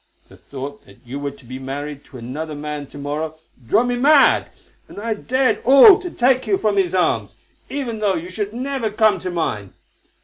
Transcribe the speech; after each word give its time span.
The 0.29 0.37
thought 0.37 0.83
that 0.87 1.05
you 1.05 1.19
were 1.19 1.29
to 1.29 1.45
be 1.45 1.59
married 1.59 2.03
to 2.05 2.17
another 2.17 2.55
man 2.55 2.87
to 2.87 2.97
morrow 2.97 3.37
drove 3.63 3.85
me 3.85 3.97
mad, 3.97 4.49
and 4.87 4.99
I 4.99 5.13
dared 5.13 5.61
all 5.63 5.99
to 5.99 6.09
take 6.09 6.47
you 6.47 6.57
from 6.57 6.75
his 6.77 6.95
arms, 6.95 7.35
even 7.69 7.99
though 7.99 8.15
you 8.15 8.31
should 8.31 8.51
never 8.51 8.89
come 8.89 9.19
to 9.19 9.29
mine. 9.29 9.75